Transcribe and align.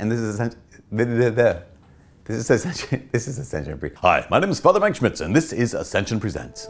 And 0.00 0.10
this 0.10 0.18
is 0.18 0.34
Ascension. 0.34 0.60
This 0.90 1.06
is 2.36 2.50
Ascension. 2.50 3.08
This 3.12 3.28
is 3.28 3.38
Ascension. 3.38 3.78
Pre- 3.78 3.92
Hi, 3.98 4.26
my 4.28 4.40
name 4.40 4.50
is 4.50 4.58
Father 4.58 4.80
Mike 4.80 4.96
Schmitz, 4.96 5.20
and 5.20 5.36
this 5.36 5.52
is 5.52 5.72
Ascension 5.72 6.18
Presents. 6.18 6.66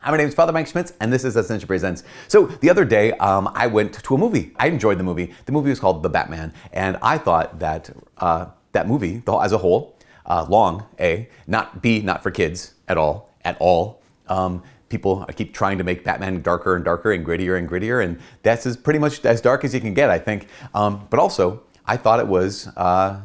Hi, 0.00 0.10
my 0.10 0.18
name 0.18 0.28
is 0.28 0.34
Father 0.34 0.52
Mike 0.52 0.66
Schmitz, 0.66 0.92
and 1.00 1.10
this 1.10 1.24
is 1.24 1.36
Ascension 1.36 1.66
Presents. 1.66 2.02
So 2.28 2.44
the 2.44 2.68
other 2.68 2.84
day, 2.84 3.12
um, 3.12 3.50
I 3.54 3.68
went 3.68 3.94
to 3.94 4.14
a 4.14 4.18
movie. 4.18 4.52
I 4.56 4.66
enjoyed 4.66 4.98
the 4.98 5.04
movie. 5.04 5.32
The 5.46 5.52
movie 5.52 5.70
was 5.70 5.80
called 5.80 6.02
The 6.02 6.10
Batman, 6.10 6.52
and 6.74 6.98
I 7.00 7.16
thought 7.16 7.60
that 7.60 7.88
uh, 8.18 8.48
that 8.72 8.86
movie, 8.86 9.22
as 9.26 9.52
a 9.52 9.58
whole, 9.58 9.96
uh, 10.26 10.44
long, 10.50 10.84
A, 11.00 11.30
not 11.46 11.80
B, 11.80 12.02
not 12.02 12.22
for 12.22 12.30
kids 12.30 12.74
at 12.88 12.98
all, 12.98 13.30
at 13.42 13.56
all. 13.58 14.02
Um, 14.28 14.62
people 14.88 15.24
keep 15.34 15.52
trying 15.52 15.78
to 15.78 15.84
make 15.84 16.04
Batman 16.04 16.42
darker 16.42 16.76
and 16.76 16.84
darker 16.84 17.12
and 17.12 17.24
grittier 17.24 17.58
and 17.58 17.68
grittier, 17.68 18.04
and 18.04 18.18
that's 18.42 18.66
as 18.66 18.76
pretty 18.76 18.98
much 18.98 19.24
as 19.24 19.40
dark 19.40 19.64
as 19.64 19.74
you 19.74 19.80
can 19.80 19.94
get, 19.94 20.10
I 20.10 20.18
think. 20.18 20.48
Um, 20.74 21.06
but 21.10 21.18
also, 21.18 21.62
I 21.86 21.96
thought 21.96 22.20
it 22.20 22.26
was 22.26 22.68
uh, 22.76 23.20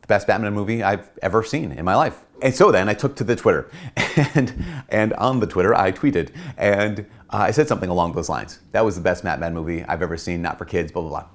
the 0.00 0.06
best 0.06 0.26
Batman 0.26 0.54
movie 0.54 0.82
I've 0.82 1.10
ever 1.22 1.42
seen 1.42 1.72
in 1.72 1.84
my 1.84 1.94
life. 1.94 2.24
And 2.42 2.54
so 2.54 2.72
then 2.72 2.88
I 2.88 2.94
took 2.94 3.14
to 3.16 3.24
the 3.24 3.36
Twitter, 3.36 3.70
and 4.34 4.64
and 4.88 5.12
on 5.14 5.40
the 5.40 5.46
Twitter 5.46 5.74
I 5.74 5.92
tweeted, 5.92 6.30
and 6.56 7.00
uh, 7.30 7.36
I 7.36 7.50
said 7.52 7.68
something 7.68 7.88
along 7.88 8.12
those 8.14 8.28
lines. 8.28 8.58
That 8.72 8.84
was 8.84 8.96
the 8.96 9.00
best 9.00 9.22
Batman 9.22 9.54
movie 9.54 9.84
I've 9.84 10.02
ever 10.02 10.16
seen, 10.16 10.42
not 10.42 10.58
for 10.58 10.64
kids, 10.64 10.90
blah 10.90 11.02
blah 11.02 11.10
blah. 11.10 11.26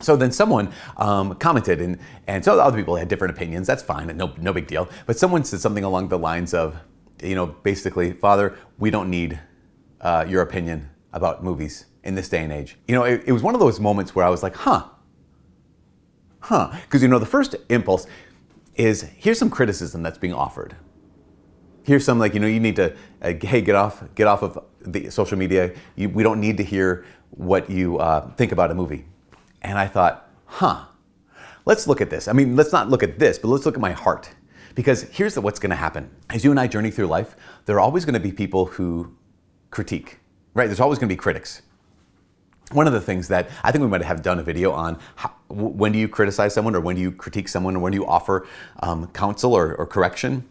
So 0.00 0.16
then 0.16 0.32
someone 0.32 0.72
um, 0.96 1.34
commented, 1.36 1.80
and, 1.80 1.98
and 2.26 2.44
so 2.44 2.58
other 2.58 2.76
people 2.76 2.96
had 2.96 3.08
different 3.08 3.36
opinions. 3.36 3.66
That's 3.66 3.82
fine, 3.82 4.08
no, 4.16 4.34
no 4.38 4.52
big 4.52 4.66
deal. 4.66 4.88
But 5.06 5.16
someone 5.16 5.44
said 5.44 5.60
something 5.60 5.84
along 5.84 6.08
the 6.08 6.18
lines 6.18 6.54
of, 6.54 6.76
you 7.22 7.34
know, 7.34 7.46
basically, 7.46 8.12
Father, 8.12 8.56
we 8.78 8.90
don't 8.90 9.10
need 9.10 9.40
uh, 10.00 10.24
your 10.28 10.42
opinion 10.42 10.90
about 11.12 11.42
movies 11.44 11.86
in 12.04 12.14
this 12.14 12.28
day 12.28 12.42
and 12.42 12.52
age. 12.52 12.76
You 12.88 12.94
know, 12.94 13.04
it, 13.04 13.22
it 13.26 13.32
was 13.32 13.42
one 13.42 13.54
of 13.54 13.60
those 13.60 13.78
moments 13.80 14.14
where 14.14 14.24
I 14.24 14.28
was 14.28 14.42
like, 14.42 14.56
huh, 14.56 14.88
huh. 16.40 16.72
Because, 16.82 17.02
you 17.02 17.08
know, 17.08 17.18
the 17.18 17.26
first 17.26 17.54
impulse 17.68 18.06
is 18.74 19.02
here's 19.16 19.38
some 19.38 19.50
criticism 19.50 20.02
that's 20.02 20.18
being 20.18 20.32
offered. 20.32 20.76
Here's 21.84 22.04
some 22.04 22.18
like, 22.18 22.34
you 22.34 22.40
know, 22.40 22.46
you 22.46 22.60
need 22.60 22.76
to, 22.76 22.94
uh, 23.22 23.32
hey, 23.40 23.60
get 23.60 23.74
off, 23.74 24.02
get 24.14 24.26
off 24.26 24.42
of 24.42 24.58
the 24.80 25.10
social 25.10 25.36
media. 25.36 25.72
You, 25.96 26.08
we 26.08 26.22
don't 26.22 26.40
need 26.40 26.56
to 26.56 26.64
hear 26.64 27.04
what 27.30 27.68
you 27.70 27.98
uh, 27.98 28.30
think 28.34 28.52
about 28.52 28.70
a 28.70 28.74
movie. 28.74 29.04
And 29.62 29.78
I 29.78 29.86
thought, 29.86 30.30
huh, 30.46 30.84
let's 31.64 31.86
look 31.86 32.00
at 32.00 32.10
this. 32.10 32.28
I 32.28 32.32
mean, 32.32 32.56
let's 32.56 32.72
not 32.72 32.88
look 32.88 33.02
at 33.02 33.18
this, 33.18 33.38
but 33.38 33.48
let's 33.48 33.66
look 33.66 33.74
at 33.74 33.80
my 33.80 33.92
heart. 33.92 34.30
Because 34.74 35.02
here's 35.04 35.38
what's 35.38 35.58
going 35.58 35.70
to 35.70 35.76
happen. 35.76 36.10
As 36.30 36.44
you 36.44 36.50
and 36.50 36.58
I 36.58 36.66
journey 36.66 36.90
through 36.90 37.06
life, 37.06 37.36
there 37.66 37.76
are 37.76 37.80
always 37.80 38.04
going 38.04 38.14
to 38.14 38.20
be 38.20 38.32
people 38.32 38.66
who 38.66 39.16
critique, 39.70 40.20
right? 40.54 40.66
There's 40.66 40.80
always 40.80 40.98
going 40.98 41.08
to 41.08 41.14
be 41.14 41.18
critics. 41.18 41.62
One 42.70 42.86
of 42.86 42.92
the 42.92 43.00
things 43.00 43.28
that 43.28 43.50
I 43.62 43.70
think 43.70 43.82
we 43.82 43.88
might 43.88 44.02
have 44.02 44.22
done 44.22 44.38
a 44.38 44.42
video 44.42 44.72
on 44.72 44.98
how, 45.16 45.32
when 45.48 45.92
do 45.92 45.98
you 45.98 46.08
criticize 46.08 46.54
someone 46.54 46.74
or 46.74 46.80
when 46.80 46.96
do 46.96 47.02
you 47.02 47.12
critique 47.12 47.48
someone 47.48 47.76
or 47.76 47.80
when 47.80 47.92
do 47.92 47.98
you 47.98 48.06
offer 48.06 48.46
um, 48.82 49.08
counsel 49.08 49.52
or, 49.52 49.74
or 49.74 49.86
correction. 49.86 50.48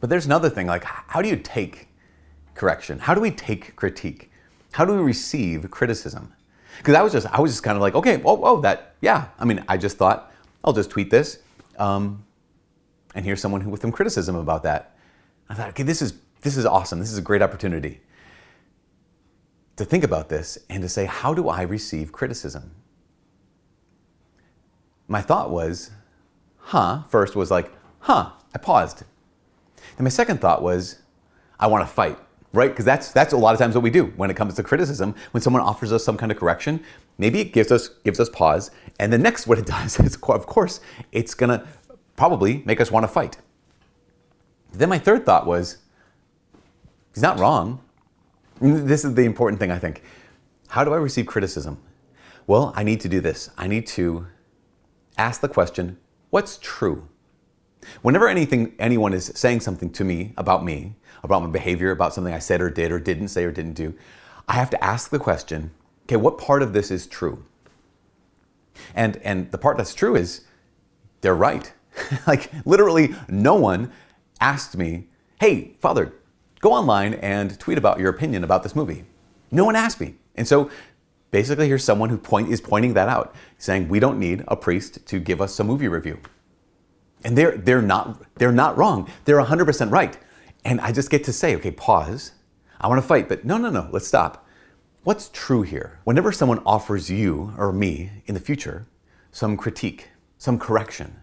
But 0.00 0.08
there's 0.08 0.26
another 0.26 0.48
thing 0.48 0.66
like, 0.66 0.84
how 0.84 1.20
do 1.20 1.28
you 1.28 1.36
take 1.36 1.88
correction? 2.54 3.00
How 3.00 3.14
do 3.14 3.20
we 3.20 3.30
take 3.30 3.74
critique? 3.76 4.30
How 4.72 4.84
do 4.84 4.92
we 4.92 5.00
receive 5.00 5.68
criticism? 5.70 6.32
Because 6.78 6.94
I 6.94 7.02
was 7.02 7.12
just, 7.12 7.26
I 7.26 7.40
was 7.40 7.50
just 7.52 7.62
kind 7.62 7.76
of 7.76 7.82
like, 7.82 7.94
okay, 7.94 8.22
oh, 8.24 8.40
oh, 8.42 8.60
that, 8.60 8.94
yeah. 9.00 9.28
I 9.38 9.44
mean, 9.44 9.64
I 9.68 9.76
just 9.76 9.96
thought, 9.98 10.32
I'll 10.64 10.72
just 10.72 10.90
tweet 10.90 11.10
this, 11.10 11.38
um, 11.78 12.24
and 13.14 13.24
here's 13.24 13.40
someone 13.40 13.60
who 13.60 13.70
with 13.70 13.82
some 13.82 13.92
criticism 13.92 14.36
about 14.36 14.62
that. 14.62 14.96
I 15.48 15.54
thought, 15.54 15.68
okay, 15.70 15.82
this 15.82 16.00
is 16.00 16.14
this 16.42 16.56
is 16.56 16.64
awesome. 16.64 17.00
This 17.00 17.12
is 17.12 17.18
a 17.18 17.22
great 17.22 17.42
opportunity 17.42 18.00
to 19.76 19.84
think 19.84 20.04
about 20.04 20.28
this 20.28 20.58
and 20.68 20.82
to 20.82 20.88
say, 20.88 21.06
how 21.06 21.34
do 21.34 21.48
I 21.48 21.62
receive 21.62 22.12
criticism? 22.12 22.70
My 25.08 25.22
thought 25.22 25.50
was, 25.50 25.90
huh. 26.58 27.02
First 27.08 27.34
was 27.34 27.50
like, 27.50 27.72
huh. 28.00 28.30
I 28.54 28.58
paused. 28.58 29.04
Then 29.96 30.04
my 30.04 30.10
second 30.10 30.40
thought 30.40 30.62
was, 30.62 30.98
I 31.58 31.66
want 31.66 31.86
to 31.86 31.92
fight 31.92 32.18
right? 32.52 32.70
Because 32.70 32.84
that's 32.84 33.12
that's 33.12 33.32
a 33.32 33.36
lot 33.36 33.52
of 33.52 33.58
times 33.58 33.74
what 33.74 33.82
we 33.82 33.90
do 33.90 34.06
when 34.16 34.30
it 34.30 34.36
comes 34.36 34.54
to 34.54 34.62
criticism. 34.62 35.14
When 35.32 35.40
someone 35.40 35.62
offers 35.62 35.92
us 35.92 36.04
some 36.04 36.16
kind 36.16 36.32
of 36.32 36.38
correction, 36.38 36.82
maybe 37.18 37.40
it 37.40 37.52
gives 37.52 37.70
us 37.70 37.88
gives 38.04 38.20
us 38.20 38.28
pause, 38.28 38.70
and 38.98 39.12
the 39.12 39.18
next 39.18 39.46
what 39.46 39.58
it 39.58 39.66
does 39.78 39.98
is, 40.00 40.16
of 40.16 40.46
course, 40.46 40.80
it's 41.12 41.34
gonna 41.34 41.66
probably 42.20 42.62
make 42.66 42.82
us 42.82 42.90
want 42.90 43.02
to 43.02 43.08
fight. 43.08 43.38
Then 44.74 44.90
my 44.90 44.98
third 44.98 45.24
thought 45.24 45.46
was, 45.46 45.78
he's 47.14 47.22
not 47.22 47.38
wrong. 47.38 47.80
This 48.60 49.06
is 49.06 49.14
the 49.14 49.24
important 49.24 49.58
thing 49.58 49.70
I 49.70 49.78
think. 49.78 50.02
How 50.68 50.84
do 50.84 50.92
I 50.92 50.98
receive 50.98 51.24
criticism? 51.24 51.78
Well, 52.46 52.74
I 52.76 52.82
need 52.82 53.00
to 53.00 53.08
do 53.08 53.22
this. 53.22 53.48
I 53.56 53.68
need 53.68 53.86
to 53.96 54.26
ask 55.16 55.40
the 55.40 55.48
question, 55.48 55.96
what's 56.28 56.58
true? 56.60 57.08
Whenever 58.02 58.28
anything 58.28 58.74
anyone 58.78 59.14
is 59.14 59.32
saying 59.34 59.60
something 59.60 59.90
to 59.92 60.04
me 60.04 60.34
about 60.36 60.62
me, 60.62 60.96
about 61.24 61.40
my 61.42 61.48
behavior, 61.48 61.90
about 61.90 62.12
something 62.12 62.34
I 62.34 62.38
said 62.38 62.60
or 62.60 62.68
did 62.68 62.92
or 62.92 63.00
didn't 63.00 63.28
say 63.28 63.44
or 63.44 63.50
didn't 63.50 63.72
do, 63.72 63.94
I 64.46 64.56
have 64.56 64.68
to 64.70 64.84
ask 64.84 65.08
the 65.08 65.18
question, 65.18 65.70
okay, 66.04 66.16
what 66.16 66.36
part 66.36 66.60
of 66.62 66.74
this 66.74 66.90
is 66.90 67.06
true? 67.06 67.46
And 68.94 69.16
and 69.24 69.50
the 69.52 69.58
part 69.58 69.78
that's 69.78 69.94
true 69.94 70.16
is 70.16 70.42
they're 71.22 71.34
right. 71.34 71.72
like 72.26 72.50
literally 72.64 73.14
no 73.28 73.54
one 73.54 73.92
asked 74.40 74.76
me, 74.76 75.08
"Hey, 75.40 75.76
father, 75.80 76.12
go 76.60 76.72
online 76.72 77.14
and 77.14 77.58
tweet 77.58 77.78
about 77.78 77.98
your 77.98 78.10
opinion 78.10 78.44
about 78.44 78.62
this 78.62 78.74
movie." 78.74 79.04
No 79.50 79.64
one 79.64 79.76
asked 79.76 80.00
me. 80.00 80.14
And 80.36 80.46
so 80.46 80.70
basically 81.30 81.66
here's 81.66 81.84
someone 81.84 82.08
who 82.08 82.18
point 82.18 82.50
is 82.50 82.60
pointing 82.60 82.94
that 82.94 83.08
out, 83.08 83.34
saying 83.58 83.88
we 83.88 84.00
don't 84.00 84.18
need 84.18 84.44
a 84.48 84.56
priest 84.56 85.04
to 85.06 85.18
give 85.18 85.40
us 85.40 85.58
a 85.58 85.64
movie 85.64 85.88
review. 85.88 86.20
And 87.24 87.36
they're, 87.36 87.56
they're, 87.56 87.82
not, 87.82 88.22
they're 88.36 88.52
not 88.52 88.78
wrong. 88.78 89.10
They're 89.24 89.42
100% 89.42 89.90
right. 89.90 90.16
And 90.64 90.80
I 90.80 90.92
just 90.92 91.10
get 91.10 91.24
to 91.24 91.32
say, 91.32 91.54
okay, 91.56 91.70
pause. 91.70 92.32
I 92.80 92.88
want 92.88 93.00
to 93.00 93.06
fight, 93.06 93.28
but 93.28 93.44
no, 93.44 93.58
no, 93.58 93.70
no, 93.70 93.88
let's 93.92 94.06
stop. 94.06 94.46
What's 95.04 95.28
true 95.32 95.62
here? 95.62 95.98
Whenever 96.04 96.32
someone 96.32 96.62
offers 96.64 97.10
you 97.10 97.52
or 97.58 97.72
me 97.72 98.10
in 98.26 98.34
the 98.34 98.40
future 98.40 98.86
some 99.32 99.56
critique, 99.56 100.08
some 100.38 100.58
correction, 100.58 101.19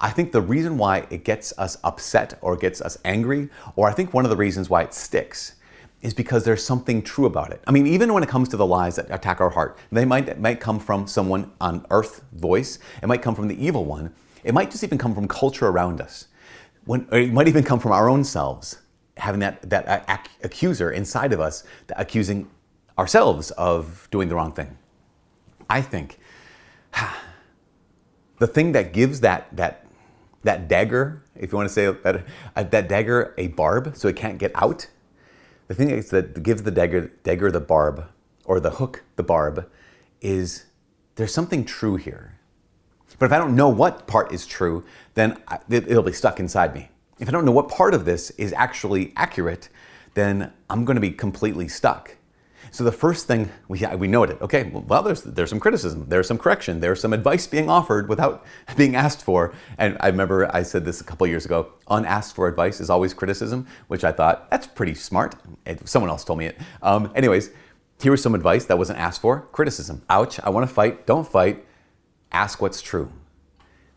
I 0.00 0.10
think 0.10 0.32
the 0.32 0.40
reason 0.40 0.78
why 0.78 1.06
it 1.10 1.24
gets 1.24 1.52
us 1.58 1.78
upset 1.84 2.38
or 2.40 2.56
gets 2.56 2.80
us 2.80 2.98
angry, 3.04 3.48
or 3.76 3.88
I 3.88 3.92
think 3.92 4.12
one 4.12 4.24
of 4.24 4.30
the 4.30 4.36
reasons 4.36 4.68
why 4.68 4.82
it 4.82 4.94
sticks, 4.94 5.54
is 6.02 6.14
because 6.14 6.44
there's 6.44 6.64
something 6.64 7.02
true 7.02 7.26
about 7.26 7.50
it. 7.50 7.62
I 7.66 7.72
mean, 7.72 7.86
even 7.86 8.12
when 8.12 8.22
it 8.22 8.28
comes 8.28 8.48
to 8.50 8.56
the 8.56 8.66
lies 8.66 8.96
that 8.96 9.10
attack 9.10 9.40
our 9.40 9.50
heart, 9.50 9.76
they 9.92 10.04
might, 10.04 10.40
might 10.40 10.60
come 10.60 10.78
from 10.78 11.06
someone 11.06 11.50
on 11.60 11.84
earth 11.90 12.22
voice, 12.32 12.78
it 13.02 13.06
might 13.06 13.22
come 13.22 13.34
from 13.34 13.48
the 13.48 13.64
evil 13.64 13.84
one, 13.84 14.14
it 14.44 14.54
might 14.54 14.70
just 14.70 14.82
even 14.82 14.98
come 14.98 15.14
from 15.14 15.28
culture 15.28 15.68
around 15.68 16.00
us. 16.00 16.28
When, 16.86 17.06
it 17.12 17.32
might 17.32 17.48
even 17.48 17.62
come 17.62 17.78
from 17.78 17.92
our 17.92 18.08
own 18.08 18.24
selves, 18.24 18.78
having 19.18 19.40
that, 19.40 19.68
that 19.68 20.04
ac- 20.08 20.30
accuser 20.42 20.90
inside 20.90 21.32
of 21.32 21.40
us, 21.40 21.64
accusing 21.96 22.48
ourselves 22.98 23.50
of 23.52 24.08
doing 24.10 24.28
the 24.28 24.34
wrong 24.34 24.52
thing. 24.52 24.76
I 25.68 25.82
think 25.82 26.18
the 28.40 28.46
thing 28.46 28.72
that 28.72 28.92
gives 28.92 29.20
that, 29.20 29.54
that, 29.54 29.86
that 30.42 30.66
dagger, 30.66 31.22
if 31.36 31.52
you 31.52 31.56
want 31.56 31.68
to 31.68 31.72
say 31.72 31.86
that, 31.92 32.24
uh, 32.56 32.62
that 32.64 32.88
dagger 32.88 33.34
a 33.38 33.48
barb 33.48 33.96
so 33.96 34.08
it 34.08 34.16
can't 34.16 34.38
get 34.38 34.50
out, 34.54 34.88
the 35.68 35.74
thing 35.74 35.88
that 35.88 36.42
gives 36.42 36.64
the 36.64 36.70
dagger, 36.70 37.12
dagger 37.22 37.52
the 37.52 37.60
barb, 37.60 38.06
or 38.46 38.58
the 38.58 38.70
hook 38.70 39.04
the 39.14 39.22
barb, 39.22 39.70
is 40.22 40.64
there's 41.14 41.32
something 41.32 41.64
true 41.64 41.96
here. 41.96 42.40
But 43.18 43.26
if 43.26 43.32
I 43.32 43.38
don't 43.38 43.54
know 43.54 43.68
what 43.68 44.06
part 44.06 44.32
is 44.32 44.46
true, 44.46 44.84
then 45.12 45.36
it'll 45.68 46.02
be 46.02 46.12
stuck 46.12 46.40
inside 46.40 46.74
me. 46.74 46.88
If 47.18 47.28
I 47.28 47.32
don't 47.32 47.44
know 47.44 47.52
what 47.52 47.68
part 47.68 47.92
of 47.92 48.06
this 48.06 48.30
is 48.30 48.54
actually 48.54 49.12
accurate, 49.16 49.68
then 50.14 50.50
I'm 50.70 50.86
going 50.86 50.94
to 50.94 51.00
be 51.00 51.10
completely 51.10 51.68
stuck. 51.68 52.16
So 52.72 52.84
the 52.84 52.92
first 52.92 53.26
thing 53.26 53.50
we, 53.68 53.84
we 53.96 54.06
noted, 54.06 54.40
okay, 54.40 54.64
well, 54.64 55.02
there's, 55.02 55.22
there's 55.22 55.50
some 55.50 55.58
criticism, 55.58 56.06
there's 56.08 56.28
some 56.28 56.38
correction, 56.38 56.80
there's 56.80 57.00
some 57.00 57.12
advice 57.12 57.46
being 57.46 57.68
offered 57.68 58.08
without 58.08 58.44
being 58.76 58.94
asked 58.94 59.22
for. 59.22 59.52
And 59.78 59.96
I 60.00 60.06
remember 60.06 60.54
I 60.54 60.62
said 60.62 60.84
this 60.84 61.00
a 61.00 61.04
couple 61.04 61.26
years 61.26 61.44
ago, 61.44 61.72
unasked 61.88 62.36
for 62.36 62.46
advice 62.48 62.80
is 62.80 62.90
always 62.90 63.12
criticism, 63.12 63.66
which 63.88 64.04
I 64.04 64.12
thought, 64.12 64.50
that's 64.50 64.66
pretty 64.66 64.94
smart. 64.94 65.34
Someone 65.84 66.10
else 66.10 66.24
told 66.24 66.38
me 66.38 66.46
it. 66.46 66.58
Um, 66.82 67.10
anyways, 67.14 67.50
here 68.00 68.12
was 68.12 68.22
some 68.22 68.34
advice 68.34 68.64
that 68.66 68.78
wasn't 68.78 68.98
asked 68.98 69.20
for, 69.20 69.42
criticism. 69.52 70.02
Ouch, 70.08 70.40
I 70.40 70.50
want 70.50 70.68
to 70.68 70.72
fight, 70.72 71.06
don't 71.06 71.26
fight, 71.26 71.64
ask 72.32 72.62
what's 72.62 72.80
true. 72.80 73.12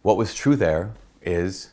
What 0.02 0.18
was 0.18 0.34
true 0.34 0.56
there 0.56 0.94
is 1.22 1.70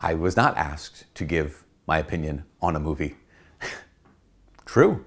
I 0.00 0.14
was 0.14 0.36
not 0.36 0.56
asked 0.56 1.06
to 1.14 1.24
give 1.24 1.64
my 1.86 1.98
opinion 1.98 2.44
on 2.60 2.76
a 2.76 2.80
movie. 2.80 3.16
true. 4.66 5.04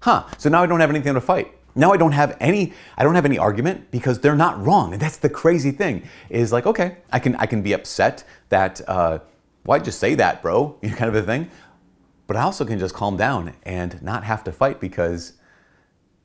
Huh, 0.00 0.26
so 0.38 0.48
now 0.48 0.62
I 0.62 0.66
don't 0.66 0.80
have 0.80 0.90
anything 0.90 1.14
to 1.14 1.20
fight. 1.20 1.52
Now 1.74 1.92
I 1.92 1.96
don't 1.96 2.12
have 2.12 2.36
any 2.40 2.72
I 2.96 3.04
don't 3.04 3.14
have 3.14 3.24
any 3.24 3.38
argument 3.38 3.90
because 3.90 4.20
they're 4.20 4.36
not 4.36 4.64
wrong. 4.64 4.92
And 4.92 5.00
that's 5.00 5.18
the 5.18 5.28
crazy 5.28 5.70
thing. 5.70 6.08
Is 6.28 6.52
like, 6.52 6.66
okay, 6.66 6.98
I 7.12 7.18
can 7.18 7.36
I 7.36 7.46
can 7.46 7.62
be 7.62 7.72
upset 7.72 8.24
that 8.48 8.80
uh, 8.88 9.20
why'd 9.64 9.86
you 9.86 9.92
say 9.92 10.14
that, 10.16 10.42
bro? 10.42 10.76
You 10.82 10.90
know, 10.90 10.96
kind 10.96 11.08
of 11.08 11.14
a 11.14 11.26
thing. 11.26 11.50
But 12.26 12.36
I 12.36 12.42
also 12.42 12.64
can 12.64 12.78
just 12.78 12.94
calm 12.94 13.16
down 13.16 13.54
and 13.62 14.02
not 14.02 14.24
have 14.24 14.44
to 14.44 14.52
fight 14.52 14.80
because 14.80 15.34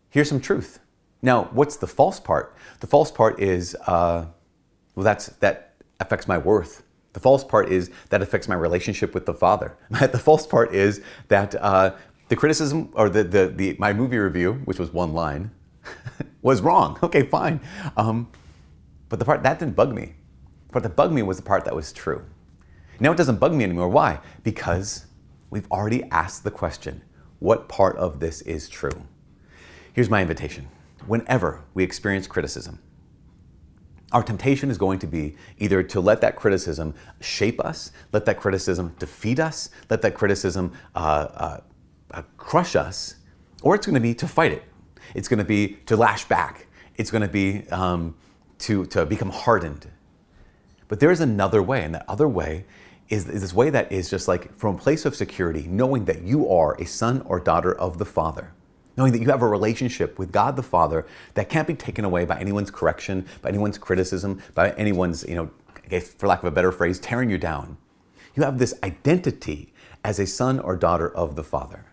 here's 0.09 0.27
some 0.27 0.41
truth. 0.41 0.79
Now, 1.21 1.45
what's 1.53 1.77
the 1.77 1.87
false 1.87 2.19
part? 2.19 2.55
The 2.81 2.87
false 2.87 3.09
part 3.09 3.39
is, 3.39 3.75
uh, 3.87 4.25
well, 4.95 5.03
that's 5.03 5.27
that 5.27 5.75
affects 5.99 6.27
my 6.27 6.37
worth. 6.37 6.83
The 7.13 7.19
false 7.19 7.43
part 7.43 7.69
is 7.69 7.91
that 8.09 8.21
affects 8.21 8.47
my 8.47 8.55
relationship 8.55 9.13
with 9.13 9.25
the 9.25 9.33
Father. 9.33 9.77
the 9.89 10.19
false 10.19 10.45
part 10.45 10.73
is 10.73 11.01
that 11.27 11.55
uh, 11.55 11.95
the 12.33 12.39
criticism 12.39 12.89
or 12.93 13.09
the, 13.09 13.23
the, 13.23 13.45
the 13.55 13.75
my 13.77 13.93
movie 13.93 14.17
review, 14.17 14.53
which 14.65 14.79
was 14.79 14.91
one 14.91 15.13
line, 15.13 15.51
was 16.41 16.61
wrong. 16.61 16.97
Okay, 17.03 17.21
fine. 17.21 17.61
Um, 17.95 18.27
but 19.07 19.19
the 19.19 19.25
part 19.25 19.43
that 19.43 19.59
didn't 19.59 19.75
bug 19.75 19.93
me. 19.93 20.15
The 20.65 20.79
part 20.79 20.97
that 20.97 21.11
me 21.11 21.21
was 21.21 21.37
the 21.37 21.43
part 21.43 21.63
that 21.65 21.75
was 21.75 21.93
true. 21.93 22.25
Now 22.99 23.11
it 23.11 23.17
doesn't 23.17 23.39
bug 23.39 23.53
me 23.53 23.63
anymore. 23.63 23.87
Why? 23.87 24.19
Because 24.41 25.05
we've 25.51 25.71
already 25.71 26.05
asked 26.05 26.43
the 26.43 26.49
question 26.49 27.03
what 27.37 27.69
part 27.69 27.97
of 27.97 28.19
this 28.19 28.41
is 28.41 28.67
true? 28.67 29.03
Here's 29.93 30.09
my 30.09 30.23
invitation. 30.23 30.69
Whenever 31.05 31.61
we 31.75 31.83
experience 31.83 32.25
criticism, 32.25 32.79
our 34.11 34.23
temptation 34.23 34.71
is 34.71 34.79
going 34.79 34.97
to 34.99 35.07
be 35.07 35.35
either 35.59 35.83
to 35.83 35.99
let 35.99 36.21
that 36.21 36.35
criticism 36.35 36.95
shape 37.21 37.63
us, 37.63 37.91
let 38.11 38.25
that 38.25 38.39
criticism 38.39 38.95
defeat 38.97 39.39
us, 39.39 39.69
let 39.91 40.01
that 40.01 40.15
criticism 40.15 40.71
uh, 40.95 41.27
uh, 41.33 41.57
uh, 42.13 42.23
crush 42.37 42.75
us, 42.75 43.15
or 43.61 43.75
it's 43.75 43.85
going 43.85 43.95
to 43.95 44.01
be 44.01 44.13
to 44.15 44.27
fight 44.27 44.51
it. 44.51 44.63
It's 45.15 45.27
going 45.27 45.39
to 45.39 45.45
be 45.45 45.77
to 45.85 45.95
lash 45.95 46.25
back. 46.25 46.67
It's 46.95 47.11
going 47.11 47.21
to 47.21 47.27
be 47.27 47.67
um, 47.69 48.15
to, 48.59 48.85
to 48.87 49.05
become 49.05 49.29
hardened. 49.29 49.87
But 50.87 50.99
there 50.99 51.11
is 51.11 51.19
another 51.19 51.61
way, 51.61 51.83
and 51.83 51.95
that 51.95 52.05
other 52.07 52.27
way 52.27 52.65
is, 53.09 53.27
is 53.27 53.41
this 53.41 53.53
way 53.53 53.69
that 53.69 53.91
is 53.91 54.09
just 54.09 54.27
like 54.27 54.55
from 54.57 54.75
a 54.75 54.77
place 54.77 55.05
of 55.05 55.15
security, 55.15 55.65
knowing 55.67 56.05
that 56.05 56.21
you 56.21 56.49
are 56.49 56.79
a 56.79 56.85
son 56.85 57.21
or 57.25 57.39
daughter 57.39 57.73
of 57.73 57.97
the 57.97 58.05
Father 58.05 58.53
knowing 58.97 59.11
that 59.11 59.21
you 59.21 59.27
have 59.27 59.41
a 59.41 59.47
relationship 59.47 60.19
with 60.19 60.31
God 60.31 60.55
the 60.55 60.63
Father 60.63 61.05
that 61.33 61.49
can't 61.49 61.67
be 61.67 61.73
taken 61.73 62.05
away 62.05 62.25
by 62.25 62.39
anyone's 62.39 62.71
correction, 62.71 63.25
by 63.41 63.49
anyone's 63.49 63.77
criticism, 63.77 64.41
by 64.53 64.71
anyone's, 64.71 65.23
you 65.27 65.35
know, 65.35 66.01
for 66.17 66.27
lack 66.27 66.39
of 66.39 66.45
a 66.45 66.51
better 66.51 66.71
phrase, 66.71 66.99
tearing 66.99 67.29
you 67.29 67.37
down. 67.37 67.77
You 68.35 68.43
have 68.43 68.57
this 68.57 68.73
identity 68.83 69.73
as 70.03 70.19
a 70.19 70.25
son 70.25 70.59
or 70.59 70.75
daughter 70.75 71.09
of 71.09 71.35
the 71.35 71.43
Father. 71.43 71.85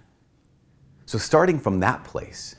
So, 1.10 1.18
starting 1.18 1.58
from 1.58 1.80
that 1.80 2.04
place, 2.04 2.54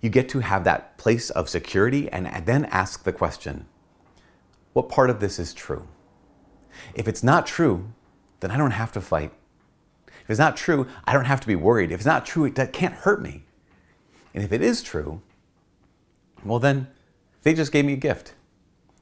you 0.00 0.08
get 0.08 0.28
to 0.28 0.38
have 0.38 0.62
that 0.62 0.96
place 0.98 1.30
of 1.30 1.48
security 1.48 2.08
and 2.08 2.46
then 2.46 2.66
ask 2.66 3.02
the 3.02 3.12
question 3.12 3.66
what 4.72 4.88
part 4.88 5.10
of 5.10 5.18
this 5.18 5.40
is 5.40 5.52
true? 5.52 5.88
If 6.94 7.08
it's 7.08 7.24
not 7.24 7.44
true, 7.44 7.92
then 8.38 8.52
I 8.52 8.56
don't 8.56 8.70
have 8.70 8.92
to 8.92 9.00
fight. 9.00 9.32
If 10.06 10.30
it's 10.30 10.38
not 10.38 10.56
true, 10.56 10.86
I 11.06 11.12
don't 11.12 11.24
have 11.24 11.40
to 11.40 11.46
be 11.48 11.56
worried. 11.56 11.90
If 11.90 11.98
it's 11.98 12.06
not 12.06 12.24
true, 12.24 12.44
it 12.44 12.54
can't 12.72 12.94
hurt 12.94 13.20
me. 13.20 13.42
And 14.32 14.44
if 14.44 14.52
it 14.52 14.62
is 14.62 14.80
true, 14.80 15.20
well, 16.44 16.60
then 16.60 16.86
they 17.42 17.52
just 17.52 17.72
gave 17.72 17.84
me 17.84 17.94
a 17.94 17.96
gift. 17.96 18.34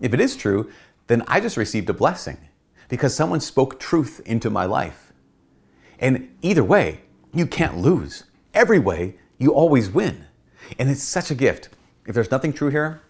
If 0.01 0.15
it 0.15 0.21
is 0.21 0.37
true, 0.37 0.71
then 1.09 1.23
I 1.29 1.39
just 1.41 1.59
received 1.59 1.91
a 1.91 1.93
blessing 1.93 2.39
because 2.89 3.15
someone 3.15 3.41
spoke 3.41 3.79
truth 3.79 4.23
into 4.25 4.49
my 4.49 4.65
life. 4.65 5.13
And 5.99 6.35
either 6.41 6.65
way, 6.65 7.03
you 7.35 7.47
can't 7.47 7.77
lose. 7.77 8.25
Every 8.55 8.79
way, 8.79 9.17
you 9.39 9.53
always 9.53 9.91
win. 9.91 10.27
And 10.79 10.89
it's 10.89 11.03
such 11.03 11.31
a 11.31 11.35
gift. 11.35 11.69
If 12.07 12.15
there's 12.15 12.31
nothing 12.31 12.53
true 12.53 12.71
here, 12.71 13.03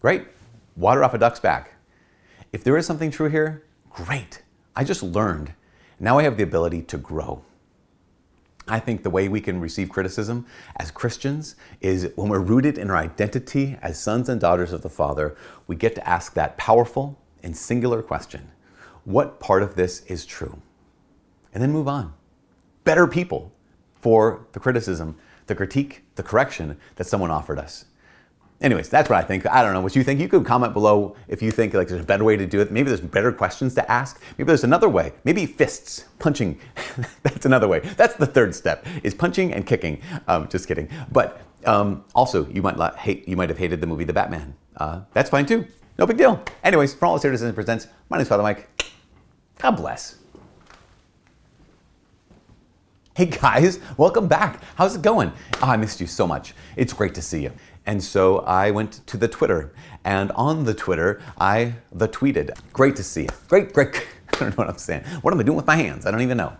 great. 0.00 0.26
Water 0.76 1.02
off 1.02 1.14
a 1.14 1.18
duck's 1.18 1.40
back. 1.40 1.72
If 2.52 2.62
there 2.62 2.76
is 2.76 2.86
something 2.86 3.10
true 3.10 3.28
here, 3.28 3.64
great. 3.90 4.42
I 4.76 4.84
just 4.84 5.02
learned. 5.02 5.54
Now 5.98 6.18
I 6.18 6.24
have 6.24 6.36
the 6.36 6.42
ability 6.42 6.82
to 6.82 6.98
grow. 6.98 7.42
I 8.68 8.78
think 8.78 9.02
the 9.02 9.10
way 9.10 9.28
we 9.28 9.40
can 9.40 9.60
receive 9.60 9.88
criticism 9.88 10.46
as 10.76 10.90
Christians 10.90 11.56
is 11.80 12.10
when 12.14 12.28
we're 12.28 12.38
rooted 12.38 12.78
in 12.78 12.90
our 12.90 12.96
identity 12.96 13.76
as 13.82 14.00
sons 14.00 14.28
and 14.28 14.40
daughters 14.40 14.72
of 14.72 14.82
the 14.82 14.88
Father, 14.88 15.36
we 15.66 15.76
get 15.76 15.94
to 15.96 16.08
ask 16.08 16.34
that 16.34 16.56
powerful 16.56 17.18
and 17.42 17.56
singular 17.56 18.02
question 18.02 18.50
What 19.04 19.40
part 19.40 19.62
of 19.62 19.74
this 19.74 20.04
is 20.06 20.24
true? 20.24 20.60
And 21.52 21.62
then 21.62 21.72
move 21.72 21.88
on. 21.88 22.12
Better 22.84 23.06
people 23.06 23.52
for 24.02 24.44
the 24.50 24.60
criticism, 24.60 25.16
the 25.46 25.54
critique, 25.54 26.02
the 26.16 26.22
correction 26.22 26.76
that 26.96 27.04
someone 27.04 27.30
offered 27.30 27.58
us. 27.58 27.84
Anyways, 28.60 28.88
that's 28.88 29.08
what 29.08 29.18
I 29.18 29.22
think. 29.22 29.46
I 29.46 29.62
don't 29.62 29.72
know 29.72 29.80
what 29.80 29.96
you 29.96 30.04
think. 30.04 30.20
You 30.20 30.28
could 30.28 30.44
comment 30.44 30.72
below 30.72 31.16
if 31.26 31.40
you 31.40 31.50
think 31.50 31.72
like 31.74 31.88
there's 31.88 32.00
a 32.00 32.04
better 32.04 32.22
way 32.22 32.36
to 32.36 32.46
do 32.46 32.60
it. 32.60 32.70
Maybe 32.70 32.88
there's 32.88 33.00
better 33.00 33.32
questions 33.32 33.74
to 33.74 33.90
ask. 33.90 34.20
Maybe 34.38 34.46
there's 34.46 34.64
another 34.64 34.88
way. 34.88 35.12
Maybe 35.24 35.46
fists, 35.46 36.04
punching. 36.18 36.60
that's 37.22 37.46
another 37.46 37.66
way. 37.66 37.80
That's 37.80 38.14
the 38.14 38.26
third 38.26 38.54
step 38.54 38.86
is 39.02 39.14
punching 39.14 39.52
and 39.52 39.66
kicking. 39.66 40.00
Um, 40.28 40.48
just 40.48 40.68
kidding. 40.68 40.88
But 41.10 41.40
um, 41.64 42.04
also, 42.14 42.46
you 42.48 42.62
might 42.62 42.76
not 42.76 42.96
hate. 42.96 43.28
You 43.28 43.36
might 43.36 43.48
have 43.48 43.58
hated 43.58 43.80
the 43.80 43.86
movie 43.86 44.04
The 44.04 44.12
Batman. 44.12 44.54
Uh, 44.76 45.02
that's 45.12 45.30
fine 45.30 45.46
too. 45.46 45.66
No 45.98 46.06
big 46.06 46.16
deal. 46.16 46.42
Anyways, 46.64 46.94
from 46.94 47.08
all 47.08 47.18
the 47.18 47.28
Ascension 47.28 47.54
Presents. 47.54 47.86
My 48.08 48.16
name 48.16 48.22
is 48.22 48.28
Father 48.28 48.42
Mike. 48.42 48.68
God 49.58 49.72
bless. 49.72 50.21
Hey 53.14 53.26
guys, 53.26 53.78
welcome 53.98 54.26
back. 54.26 54.62
How's 54.76 54.96
it 54.96 55.02
going? 55.02 55.32
Oh, 55.60 55.66
I 55.66 55.76
missed 55.76 56.00
you 56.00 56.06
so 56.06 56.26
much. 56.26 56.54
It's 56.76 56.94
great 56.94 57.14
to 57.16 57.20
see 57.20 57.42
you. 57.42 57.52
And 57.84 58.02
so 58.02 58.38
I 58.38 58.70
went 58.70 59.06
to 59.06 59.18
the 59.18 59.28
Twitter, 59.28 59.74
and 60.02 60.32
on 60.32 60.64
the 60.64 60.72
Twitter, 60.72 61.20
I 61.38 61.74
the 61.92 62.08
tweeted. 62.08 62.58
Great 62.72 62.96
to 62.96 63.04
see 63.04 63.24
you. 63.24 63.28
Great, 63.48 63.74
great. 63.74 64.06
I 64.32 64.38
don't 64.38 64.48
know 64.48 64.54
what 64.56 64.70
I'm 64.70 64.78
saying. 64.78 65.04
What 65.20 65.34
am 65.34 65.40
I 65.40 65.42
doing 65.42 65.56
with 65.56 65.66
my 65.66 65.76
hands? 65.76 66.06
I 66.06 66.10
don't 66.10 66.22
even 66.22 66.38
know. 66.38 66.56